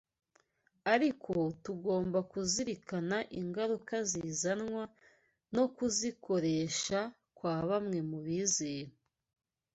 [0.93, 4.83] ariko tugomba kuzirikana ingaruka zizanwa
[5.55, 6.99] no kuzikoresha
[7.37, 8.93] kwa bamwe mu bizera.